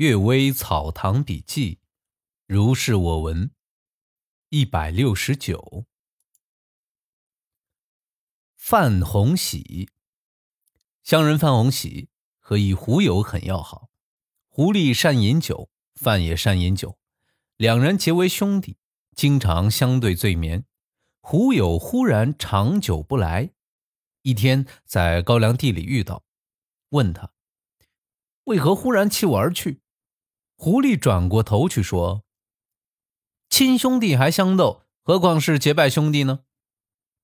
[0.00, 1.74] 阅微草堂笔记》，
[2.46, 3.50] 如是我闻。
[4.48, 5.84] 一百六十九。
[8.56, 9.90] 范洪喜，
[11.02, 12.08] 乡人范洪喜
[12.38, 13.90] 和一狐友很要好。
[14.48, 16.98] 狐狸善饮酒，范也善饮酒，
[17.58, 18.78] 两人结为兄弟，
[19.14, 20.64] 经常相对醉眠。
[21.20, 23.50] 狐友忽然长久不来，
[24.22, 26.24] 一天在高粱地里遇到，
[26.88, 27.34] 问他
[28.44, 29.82] 为何忽然弃我而去。
[30.62, 32.22] 狐狸转过头去说
[33.48, 36.40] ：“亲兄弟还相斗，何况是结拜兄弟呢？”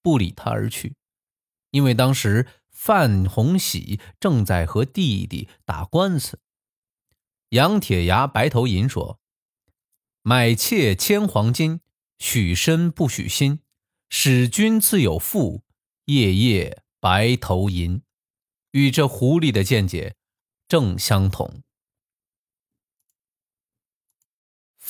[0.01, 0.97] 不理他而去。
[1.71, 6.41] 因为当时范洪喜正在和弟弟打官司。
[7.51, 9.21] 杨铁牙、白头银说
[10.25, 11.81] ：“买妾千黄金，
[12.19, 13.61] 许身不许心。
[14.09, 15.63] 使君自有妇，
[16.07, 18.01] 夜夜白头吟。”
[18.73, 20.17] 与这狐狸的见解
[20.67, 21.63] 正相同。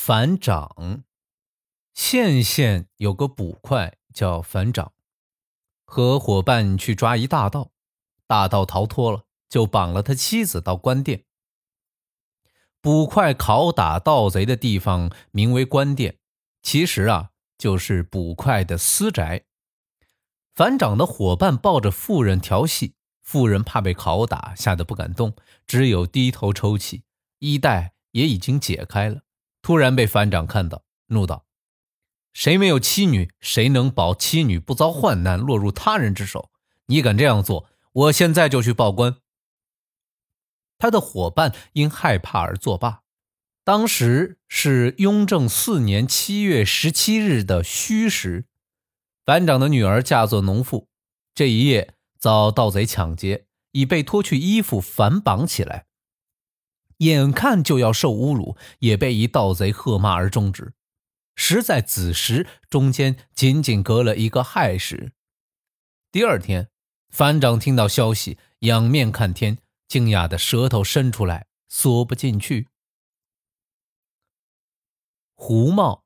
[0.06, 1.02] 反掌，
[1.92, 4.92] 县县有个捕快叫反掌。
[5.84, 7.72] 和伙伴去抓一大盗，
[8.24, 11.24] 大盗逃脱了，就绑了他妻子到官店。
[12.80, 16.20] 捕快拷打盗贼的地方名为官店，
[16.62, 19.46] 其实啊就是捕快的私宅。
[20.54, 25.34] 反掌的伙伴抱着妇人调戏，妇人怕被拷打，吓得不敢动，
[25.66, 27.02] 只有低头抽泣。
[27.40, 29.22] 衣带也已经解开了，
[29.66, 31.44] 突然被反掌看到，怒道。
[32.32, 33.32] 谁没有妻女？
[33.40, 36.52] 谁能保妻女不遭患难，落入他人之手？
[36.86, 39.16] 你敢这样做，我现在就去报官。
[40.78, 43.02] 他的伙伴因害怕而作罢。
[43.64, 48.44] 当时是雍正四年七月十七日的戌时，
[49.24, 50.88] 反长的女儿嫁作农妇，
[51.34, 55.86] 这一夜遭盗贼抢劫，已被脱去衣服反绑起来，
[56.98, 60.72] 眼看就要受侮辱，也被一盗贼喝骂而终止。
[61.34, 65.12] 实在子时中间仅仅隔了一个亥时。
[66.10, 66.70] 第二天，
[67.10, 72.68] 反掌听到消息，仰面看天，惊讶的舌头伸出来，缩不进去。
[75.34, 76.04] 胡茂，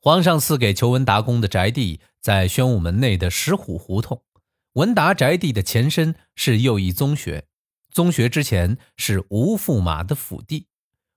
[0.00, 4.22] 皇上赐给裘文达公的宅地在宣武门内的石虎胡同。
[4.74, 7.48] 文达宅地的前身是右翼宗学，
[7.90, 10.66] 宗学之前是吴驸马的府地。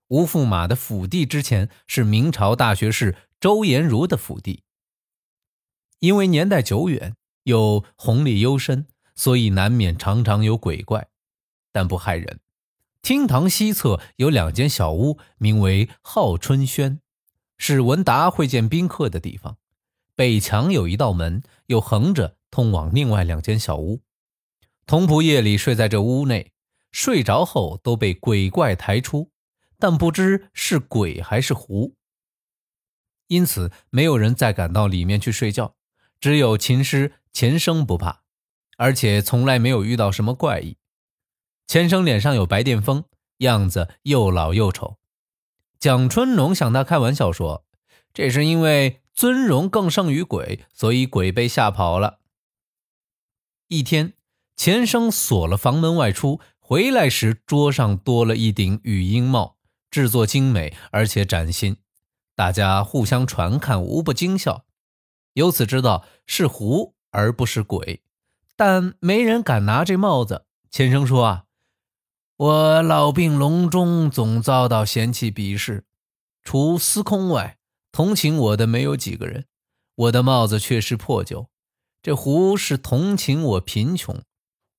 [0.08, 4.62] 吴驸马的府地之前是明朝大学士周延儒的府地，
[5.98, 11.08] 因为年代久远又红利幽深，所以难免常常有鬼怪，
[11.72, 12.40] 但不害人。
[13.00, 17.00] 厅堂西侧有两间小屋，名为浩春轩，
[17.58, 19.56] 是文达会见宾客的地方。
[20.14, 24.00] 北墙有一道门，又横着通往另外两间小屋。
[24.86, 26.52] 童仆夜里睡在这屋内，
[26.94, 29.32] 睡着后都被鬼怪抬出。
[29.76, 31.96] 但不知是鬼还是狐，
[33.26, 35.74] 因此没有人再敢到里面去睡觉。
[36.20, 38.22] 只有琴师钱生不怕，
[38.78, 40.78] 而且从来没有遇到什么怪异。
[41.66, 43.04] 钱生脸上有白癜风，
[43.38, 44.96] 样子又老又丑。
[45.78, 47.66] 蒋春龙向他开玩笑说
[48.14, 52.20] ：“这是因为尊荣更胜于鬼，所以鬼被吓跑了。”
[53.68, 54.14] 一天，
[54.56, 56.40] 钱生锁了房门外出，
[56.74, 59.58] 回来时桌上多了一顶羽鹰帽。
[59.92, 61.76] 制作精美而且崭新，
[62.34, 64.64] 大家互相传看，无不惊笑。
[65.34, 68.02] 由此知道是狐而不是鬼，
[68.56, 70.46] 但没人敢拿这帽子。
[70.68, 71.44] 钱生说：“啊，
[72.38, 75.84] 我老病隆中，总遭到嫌弃鄙视，
[76.42, 77.56] 除司空外，
[77.92, 79.46] 同情我的没有几个人。
[79.94, 81.48] 我的帽子却是破旧，
[82.02, 84.20] 这狐是同情我贫穷，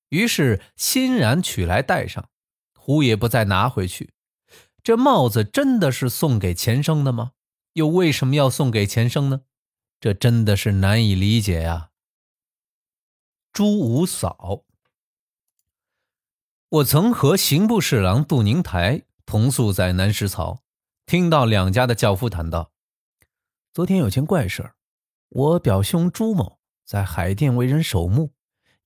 [0.08, 2.28] 于是欣然取来戴上。
[2.74, 4.12] 狐也不再拿回去。”
[4.82, 7.32] 这帽子真的是送给钱生的吗？
[7.72, 9.40] 又为什么要送给钱生呢？
[9.98, 11.90] 这真的是难以理解呀。
[13.52, 14.62] 朱五嫂，
[16.68, 20.62] 我曾和刑部侍郎杜宁台同宿在南石槽，
[21.04, 22.70] 听到两家的轿夫谈到，
[23.72, 24.76] 昨天有件怪事儿。
[25.30, 28.32] 我表兄朱某在海淀为人守墓，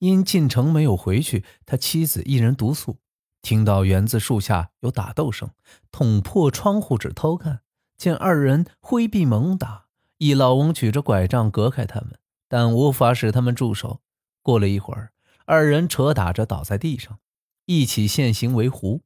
[0.01, 2.99] 因进城没有回去，他妻子一人独宿。
[3.43, 5.51] 听到园子树下有打斗声，
[5.91, 7.61] 捅破窗户纸偷看，
[7.97, 9.87] 见二人挥臂猛打，
[10.19, 12.19] 一老翁举着拐杖隔开他们，
[12.49, 14.01] 但无法使他们住手。
[14.43, 15.13] 过了一会儿，
[15.47, 17.19] 二人扯打着倒在地上，
[17.67, 19.03] 一起现形为狐，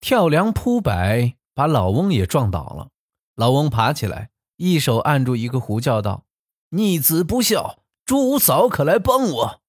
[0.00, 2.90] 跳梁扑摆，把老翁也撞倒了。
[3.36, 6.26] 老翁爬起来，一手按住一个狐，叫道
[6.70, 9.60] ：“逆子不孝，朱五嫂可来帮我。”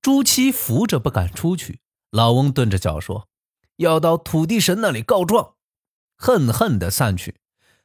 [0.00, 1.80] 朱七扶着不敢出去。
[2.10, 3.28] 老翁顿着脚说
[3.76, 5.54] ：“要到土地神那里告状，
[6.16, 7.36] 恨恨的散去。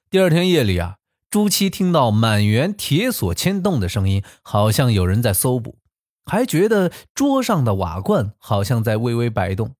[0.09, 0.97] 第二天夜里啊，
[1.31, 5.79] 朱七听到满园铁锁牵动的声音，好像有人在搜捕，
[6.25, 9.75] 还觉得桌上的瓦罐好像在微微摆动。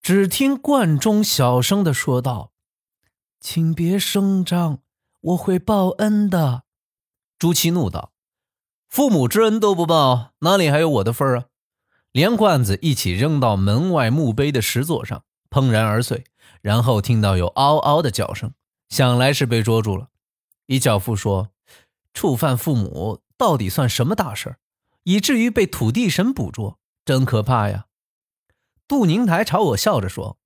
[0.00, 2.52] 只听罐中小声的说道
[3.40, 4.78] ：“请别声张，
[5.20, 6.62] 我会报恩的。”
[7.38, 8.12] 朱七怒道
[8.94, 11.46] ：“父母之恩都不报，哪里还有我的份儿啊？”
[12.12, 15.24] 连罐子一起扔到门外墓碑的石座上。
[15.50, 16.22] 砰然而碎，
[16.62, 18.54] 然后听到有嗷嗷的叫声，
[18.88, 20.10] 想来是被捉住了。
[20.66, 21.50] 一教父说
[22.14, 24.58] ：“触犯父母到底算什么大事
[25.02, 27.86] 以至于被土地神捕捉，真可怕呀！”
[28.86, 30.38] 杜宁台朝我笑着说：“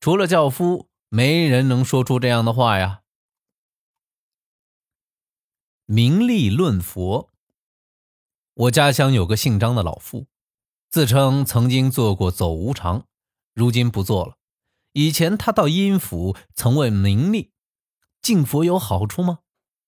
[0.00, 3.00] 除了教夫，没人能说出这样的话呀。”
[5.88, 7.30] 名利论佛。
[8.56, 10.28] 我家乡有个姓张的老妇，
[10.88, 13.04] 自称曾经做过走无常，
[13.52, 14.38] 如今不做了。
[14.94, 17.50] 以前他到阴府曾问明利
[18.22, 19.40] ：“敬佛有好处吗？”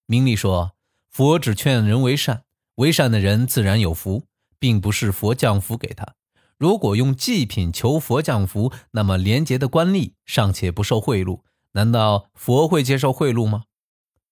[0.05, 0.73] 明利说
[1.09, 2.45] ：“佛只劝人为善，
[2.75, 4.27] 为善的人自然有福，
[4.59, 6.15] 并不是佛降福给他。
[6.59, 11.41] 如果用祭品求佛降福，那么廉洁的官吏尚且不受贿赂，
[11.73, 13.65] 难道佛会接受贿赂吗？”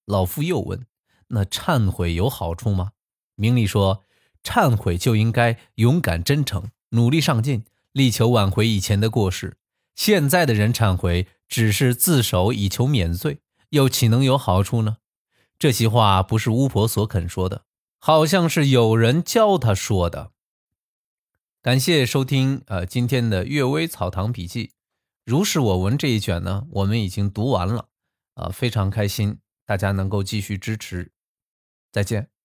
[0.05, 0.87] 老妇又问
[1.29, 2.91] ：“那忏悔有好处吗？”
[3.35, 4.03] 明利说
[4.47, 9.57] ：“忏悔就应该勇敢真诚，努力上进，力求挽回以前的过失。”
[9.97, 13.41] 现在的人忏悔只是自首以求免罪，
[13.71, 14.99] 又岂能有好处呢？
[15.59, 17.65] 这些话不是巫婆所肯说的，
[17.99, 20.31] 好像是有人教她说的。
[21.63, 24.67] 感谢收听，呃，今天的《阅微草堂笔记》，
[25.25, 27.89] 如是我闻这一卷呢，我们已经读完了，
[28.35, 31.11] 啊，非常开心，大家能够继续支持，
[31.91, 32.36] 再见。